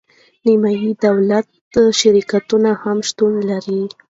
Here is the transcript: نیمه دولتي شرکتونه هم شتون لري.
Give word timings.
نیمه 0.45 0.71
دولتي 1.05 1.83
شرکتونه 1.99 2.71
هم 2.81 2.97
شتون 3.07 3.33
لري. 3.49 3.81